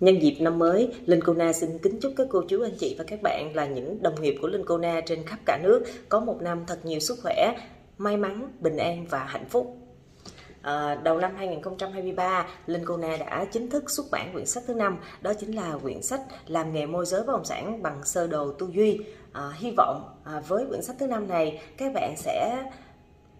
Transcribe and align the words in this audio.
Nhân 0.00 0.22
dịp 0.22 0.36
năm 0.40 0.58
mới, 0.58 0.92
Linh 1.06 1.20
Cô 1.24 1.34
Na 1.34 1.52
xin 1.52 1.78
kính 1.78 2.00
chúc 2.00 2.12
các 2.16 2.26
cô 2.30 2.42
chú 2.48 2.62
anh 2.62 2.74
chị 2.78 2.94
và 2.98 3.04
các 3.04 3.22
bạn 3.22 3.50
là 3.54 3.66
những 3.66 4.02
đồng 4.02 4.22
nghiệp 4.22 4.34
của 4.42 4.48
Linh 4.48 4.64
Cô 4.66 4.78
Na 4.78 5.00
trên 5.06 5.22
khắp 5.26 5.38
cả 5.44 5.58
nước 5.62 5.84
có 6.08 6.20
một 6.20 6.42
năm 6.42 6.64
thật 6.66 6.78
nhiều 6.84 7.00
sức 7.00 7.18
khỏe, 7.22 7.54
may 7.98 8.16
mắn, 8.16 8.52
bình 8.60 8.76
an 8.76 9.06
và 9.10 9.18
hạnh 9.18 9.48
phúc. 9.48 9.76
À, 10.62 10.94
đầu 10.94 11.18
năm 11.18 11.32
2023, 11.36 12.46
Linh 12.66 12.82
Cô 12.84 12.96
Na 12.96 13.16
đã 13.16 13.44
chính 13.52 13.70
thức 13.70 13.90
xuất 13.90 14.06
bản 14.10 14.32
quyển 14.32 14.46
sách 14.46 14.62
thứ 14.66 14.74
năm, 14.74 14.98
đó 15.20 15.32
chính 15.34 15.56
là 15.56 15.78
quyển 15.82 16.02
sách 16.02 16.20
Làm 16.46 16.72
nghề 16.72 16.86
môi 16.86 17.06
giới 17.06 17.20
bất 17.20 17.32
động 17.32 17.44
sản 17.44 17.82
bằng 17.82 18.04
sơ 18.04 18.26
đồ 18.26 18.52
tư 18.52 18.68
duy. 18.72 18.98
À, 19.32 19.52
hy 19.56 19.70
vọng 19.76 20.02
à, 20.24 20.42
với 20.48 20.66
quyển 20.66 20.82
sách 20.82 20.96
thứ 20.98 21.06
năm 21.06 21.28
này, 21.28 21.60
các 21.76 21.92
bạn 21.94 22.14
sẽ 22.16 22.64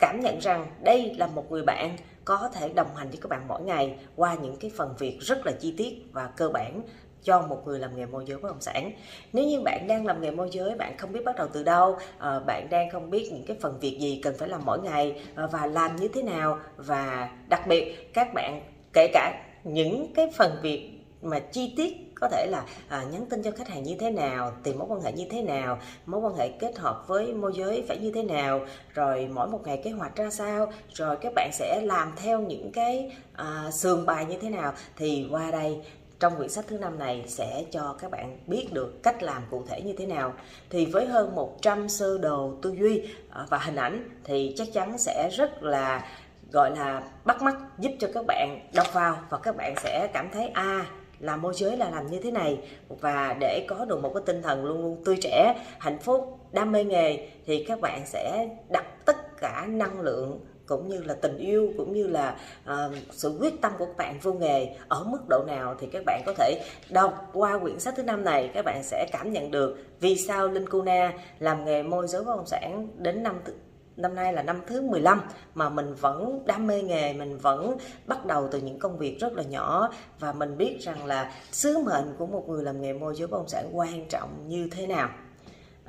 cảm 0.00 0.20
nhận 0.20 0.38
rằng 0.38 0.66
đây 0.82 1.14
là 1.18 1.26
một 1.26 1.52
người 1.52 1.62
bạn 1.62 1.96
có 2.24 2.50
thể 2.54 2.68
đồng 2.68 2.96
hành 2.96 3.10
với 3.10 3.18
các 3.22 3.28
bạn 3.28 3.48
mỗi 3.48 3.62
ngày 3.62 3.96
qua 4.16 4.34
những 4.34 4.56
cái 4.56 4.70
phần 4.76 4.94
việc 4.98 5.18
rất 5.20 5.46
là 5.46 5.52
chi 5.52 5.74
tiết 5.76 5.94
và 6.12 6.26
cơ 6.36 6.48
bản 6.48 6.82
cho 7.22 7.42
một 7.42 7.62
người 7.66 7.78
làm 7.78 7.96
nghề 7.96 8.06
môi 8.06 8.24
giới 8.26 8.38
bất 8.38 8.48
động 8.48 8.60
sản. 8.60 8.92
Nếu 9.32 9.44
như 9.44 9.60
bạn 9.60 9.86
đang 9.88 10.06
làm 10.06 10.22
nghề 10.22 10.30
môi 10.30 10.48
giới, 10.52 10.74
bạn 10.74 10.98
không 10.98 11.12
biết 11.12 11.24
bắt 11.24 11.36
đầu 11.36 11.48
từ 11.52 11.62
đâu 11.62 11.96
ờ, 12.18 12.42
bạn 12.46 12.70
đang 12.70 12.90
không 12.90 13.10
biết 13.10 13.30
những 13.32 13.44
cái 13.46 13.56
phần 13.60 13.78
việc 13.80 13.98
gì 14.00 14.20
cần 14.22 14.34
phải 14.38 14.48
làm 14.48 14.60
mỗi 14.64 14.80
ngày 14.80 15.22
ờ, 15.34 15.46
và 15.52 15.66
làm 15.66 15.96
như 15.96 16.08
thế 16.08 16.22
nào, 16.22 16.58
và 16.76 17.30
đặc 17.48 17.66
biệt 17.66 18.12
các 18.14 18.34
bạn, 18.34 18.62
kể 18.92 19.08
cả 19.12 19.42
những 19.64 20.12
cái 20.14 20.30
phần 20.36 20.56
việc 20.62 20.90
mà 21.22 21.38
chi 21.38 21.74
tiết 21.76 22.09
có 22.20 22.28
thể 22.28 22.46
là 22.50 22.64
à, 22.88 23.04
nhắn 23.12 23.26
tin 23.30 23.42
cho 23.42 23.50
khách 23.50 23.68
hàng 23.68 23.82
như 23.82 23.96
thế 24.00 24.10
nào 24.10 24.52
tìm 24.62 24.78
mối 24.78 24.88
quan 24.90 25.00
hệ 25.00 25.12
như 25.12 25.26
thế 25.30 25.42
nào 25.42 25.78
mối 26.06 26.20
quan 26.20 26.36
hệ 26.36 26.48
kết 26.48 26.78
hợp 26.78 27.04
với 27.08 27.32
môi 27.32 27.52
giới 27.54 27.84
phải 27.88 27.98
như 27.98 28.12
thế 28.14 28.22
nào 28.22 28.60
rồi 28.94 29.28
mỗi 29.32 29.48
một 29.48 29.60
ngày 29.64 29.80
kế 29.84 29.90
hoạch 29.90 30.16
ra 30.16 30.30
sao 30.30 30.72
rồi 30.94 31.16
các 31.20 31.32
bạn 31.36 31.50
sẽ 31.52 31.80
làm 31.84 32.12
theo 32.16 32.40
những 32.40 32.72
cái 32.72 33.10
à, 33.40 33.70
sườn 33.70 34.06
bài 34.06 34.24
như 34.24 34.36
thế 34.40 34.50
nào. 34.50 34.72
Thì 34.96 35.26
qua 35.30 35.50
đây 35.50 35.80
trong 36.20 36.36
quyển 36.36 36.48
sách 36.48 36.64
thứ 36.68 36.78
năm 36.78 36.98
này 36.98 37.24
sẽ 37.28 37.64
cho 37.70 37.96
các 37.98 38.10
bạn 38.10 38.38
biết 38.46 38.68
được 38.72 39.02
cách 39.02 39.22
làm 39.22 39.42
cụ 39.50 39.64
thể 39.68 39.80
như 39.82 39.94
thế 39.98 40.06
nào. 40.06 40.34
Thì 40.70 40.86
với 40.86 41.06
hơn 41.06 41.34
100 41.34 41.88
sơ 41.88 42.18
đồ 42.18 42.54
tư 42.62 42.74
duy 42.78 43.08
à, 43.30 43.46
và 43.50 43.58
hình 43.58 43.76
ảnh 43.76 44.08
thì 44.24 44.54
chắc 44.56 44.68
chắn 44.72 44.98
sẽ 44.98 45.30
rất 45.32 45.62
là 45.62 46.06
gọi 46.52 46.76
là 46.76 47.02
bắt 47.24 47.42
mắt 47.42 47.56
giúp 47.78 47.90
cho 47.98 48.08
các 48.14 48.24
bạn 48.26 48.68
đọc 48.74 48.86
vào 48.92 49.18
và 49.30 49.38
các 49.38 49.56
bạn 49.56 49.74
sẽ 49.82 50.08
cảm 50.12 50.28
thấy 50.32 50.48
a 50.48 50.62
à, 50.62 50.86
làm 51.20 51.42
môi 51.42 51.54
giới 51.56 51.76
là 51.76 51.90
làm 51.90 52.06
như 52.06 52.20
thế 52.20 52.30
này. 52.30 52.58
Và 52.88 53.36
để 53.40 53.66
có 53.68 53.84
được 53.84 54.02
một 54.02 54.10
cái 54.14 54.22
tinh 54.26 54.42
thần 54.42 54.64
luôn 54.64 54.82
luôn 54.82 55.04
tươi 55.04 55.16
trẻ 55.22 55.54
hạnh 55.78 55.98
phúc 55.98 56.38
đam 56.52 56.72
mê 56.72 56.84
nghề 56.84 57.28
thì 57.46 57.64
các 57.64 57.80
bạn 57.80 58.06
sẽ 58.06 58.48
đặt 58.68 58.84
tất 59.06 59.40
cả 59.40 59.66
năng 59.68 60.00
lượng 60.00 60.40
cũng 60.70 60.88
như 60.88 61.02
là 61.02 61.14
tình 61.14 61.36
yêu 61.36 61.72
cũng 61.76 61.92
như 61.92 62.06
là 62.06 62.36
uh, 62.70 62.94
sự 63.10 63.36
quyết 63.40 63.60
tâm 63.60 63.72
của 63.78 63.86
các 63.86 63.96
bạn 63.96 64.18
vô 64.22 64.32
nghề 64.32 64.76
ở 64.88 65.04
mức 65.04 65.28
độ 65.28 65.44
nào 65.46 65.76
thì 65.80 65.86
các 65.92 66.02
bạn 66.06 66.22
có 66.26 66.34
thể 66.38 66.60
đọc 66.90 67.30
qua 67.32 67.58
quyển 67.58 67.80
sách 67.80 67.94
thứ 67.96 68.02
năm 68.02 68.24
này 68.24 68.50
các 68.54 68.64
bạn 68.64 68.82
sẽ 68.82 69.06
cảm 69.12 69.32
nhận 69.32 69.50
được 69.50 69.78
vì 70.00 70.16
sao 70.16 70.48
Linh 70.48 70.68
Cuna 70.68 71.12
làm 71.38 71.64
nghề 71.64 71.82
môi 71.82 72.06
giới 72.06 72.24
bất 72.24 72.36
động 72.36 72.46
sản 72.46 72.88
đến 72.96 73.22
năm 73.22 73.40
năm 73.96 74.14
nay 74.14 74.32
là 74.32 74.42
năm 74.42 74.60
thứ 74.66 74.82
15 74.82 75.20
mà 75.54 75.68
mình 75.68 75.94
vẫn 75.94 76.42
đam 76.46 76.66
mê 76.66 76.82
nghề 76.82 77.12
mình 77.12 77.38
vẫn 77.38 77.76
bắt 78.06 78.26
đầu 78.26 78.48
từ 78.50 78.60
những 78.60 78.78
công 78.78 78.98
việc 78.98 79.20
rất 79.20 79.32
là 79.32 79.42
nhỏ 79.42 79.92
và 80.18 80.32
mình 80.32 80.56
biết 80.56 80.76
rằng 80.80 81.06
là 81.06 81.32
sứ 81.52 81.78
mệnh 81.78 82.14
của 82.18 82.26
một 82.26 82.48
người 82.48 82.64
làm 82.64 82.82
nghề 82.82 82.92
môi 82.92 83.14
giới 83.14 83.26
bất 83.26 83.38
động 83.38 83.48
sản 83.48 83.68
quan 83.72 84.08
trọng 84.08 84.48
như 84.48 84.68
thế 84.72 84.86
nào 84.86 85.08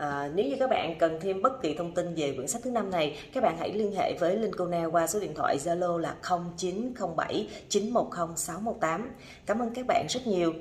À, 0.00 0.30
nếu 0.34 0.46
như 0.46 0.56
các 0.58 0.70
bạn 0.70 0.98
cần 0.98 1.18
thêm 1.20 1.42
bất 1.42 1.62
kỳ 1.62 1.74
thông 1.74 1.94
tin 1.94 2.14
về 2.14 2.32
quyển 2.36 2.48
sách 2.48 2.62
thứ 2.64 2.70
năm 2.70 2.90
này, 2.90 3.18
các 3.32 3.42
bạn 3.42 3.56
hãy 3.58 3.72
liên 3.72 3.92
hệ 3.92 4.16
với 4.20 4.36
Linh 4.36 4.54
Cô 4.56 4.66
Na 4.66 4.84
qua 4.84 5.06
số 5.06 5.20
điện 5.20 5.34
thoại 5.34 5.58
Zalo 5.58 5.96
là 5.98 6.14
0907 6.58 7.48
910 7.68 8.36
618. 8.36 9.10
Cảm 9.46 9.62
ơn 9.62 9.74
các 9.74 9.86
bạn 9.86 10.06
rất 10.08 10.26
nhiều. 10.26 10.52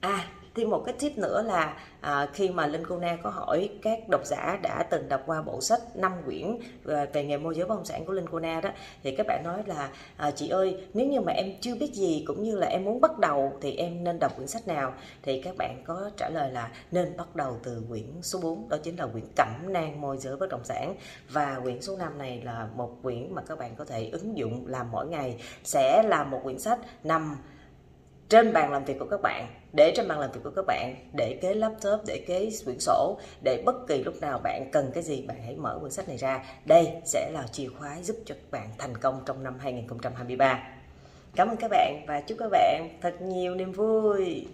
À, 0.00 0.24
thêm 0.56 0.70
một 0.70 0.82
cái 0.86 0.94
tip 0.98 1.18
nữa 1.18 1.42
là 1.42 1.76
à, 2.00 2.28
khi 2.32 2.48
mà 2.48 2.66
linh 2.66 2.82
cô 2.88 3.00
có 3.22 3.30
hỏi 3.30 3.70
các 3.82 4.08
độc 4.08 4.20
giả 4.24 4.58
đã 4.62 4.82
từng 4.90 5.08
đọc 5.08 5.22
qua 5.26 5.42
bộ 5.42 5.60
sách 5.60 5.80
5 5.94 6.12
quyển 6.24 6.58
à, 6.86 7.06
về 7.12 7.24
nghề 7.24 7.36
môi 7.36 7.54
giới 7.54 7.66
bất 7.66 7.74
động 7.74 7.84
sản 7.84 8.04
của 8.04 8.12
linh 8.12 8.26
cô 8.30 8.38
đó 8.38 8.60
thì 9.02 9.16
các 9.16 9.26
bạn 9.26 9.42
nói 9.44 9.62
là 9.66 9.90
à, 10.16 10.30
chị 10.30 10.48
ơi 10.48 10.84
nếu 10.94 11.06
như 11.06 11.20
mà 11.20 11.32
em 11.32 11.54
chưa 11.60 11.74
biết 11.74 11.94
gì 11.94 12.24
cũng 12.26 12.42
như 12.42 12.56
là 12.56 12.66
em 12.66 12.84
muốn 12.84 13.00
bắt 13.00 13.18
đầu 13.18 13.52
thì 13.60 13.76
em 13.76 14.04
nên 14.04 14.18
đọc 14.18 14.36
quyển 14.36 14.48
sách 14.48 14.68
nào? 14.68 14.94
Thì 15.22 15.42
các 15.42 15.56
bạn 15.56 15.82
có 15.84 16.10
trả 16.16 16.28
lời 16.28 16.50
là 16.50 16.70
nên 16.90 17.16
bắt 17.16 17.36
đầu 17.36 17.58
từ 17.62 17.82
quyển 17.88 18.22
số 18.22 18.38
4 18.42 18.68
đó 18.68 18.76
chính 18.82 18.96
là 18.96 19.06
quyển 19.06 19.24
cẩm 19.36 19.48
nang 19.66 20.00
môi 20.00 20.18
giới 20.18 20.36
bất 20.36 20.50
động 20.50 20.64
sản. 20.64 20.94
Và 21.30 21.60
quyển 21.62 21.82
số 21.82 21.96
5 21.96 22.18
này 22.18 22.42
là 22.44 22.68
một 22.76 22.96
quyển 23.02 23.34
mà 23.34 23.42
các 23.42 23.58
bạn 23.58 23.74
có 23.76 23.84
thể 23.84 24.08
ứng 24.12 24.38
dụng 24.38 24.66
làm 24.66 24.90
mỗi 24.90 25.06
ngày 25.06 25.36
sẽ 25.64 26.02
là 26.02 26.24
một 26.24 26.40
quyển 26.44 26.58
sách 26.58 26.78
nằm 27.04 27.36
trên 28.28 28.52
bàn 28.52 28.72
làm 28.72 28.84
việc 28.84 28.98
của 28.98 29.06
các 29.10 29.22
bạn, 29.22 29.46
để 29.72 29.92
trên 29.96 30.08
bàn 30.08 30.20
làm 30.20 30.32
việc 30.32 30.40
của 30.44 30.52
các 30.56 30.64
bạn, 30.66 30.94
để 31.12 31.38
kế 31.42 31.54
laptop, 31.54 32.00
để 32.06 32.24
kế 32.26 32.50
quyển 32.64 32.80
sổ, 32.80 33.18
để 33.44 33.62
bất 33.66 33.76
kỳ 33.88 34.04
lúc 34.04 34.14
nào 34.20 34.40
bạn 34.44 34.68
cần 34.72 34.90
cái 34.94 35.02
gì, 35.02 35.22
bạn 35.22 35.36
hãy 35.44 35.56
mở 35.56 35.78
quyển 35.80 35.92
sách 35.92 36.08
này 36.08 36.16
ra. 36.16 36.44
Đây 36.64 36.92
sẽ 37.04 37.30
là 37.30 37.46
chìa 37.52 37.68
khóa 37.78 37.96
giúp 38.02 38.16
cho 38.24 38.34
các 38.34 38.50
bạn 38.50 38.68
thành 38.78 38.96
công 38.96 39.22
trong 39.26 39.42
năm 39.42 39.58
2023 39.58 40.76
cảm 41.36 41.48
ơn 41.48 41.56
các 41.56 41.70
bạn 41.70 42.04
và 42.06 42.20
chúc 42.20 42.38
các 42.38 42.48
bạn 42.50 42.88
thật 43.02 43.14
nhiều 43.20 43.54
niềm 43.54 43.72
vui. 43.72 44.46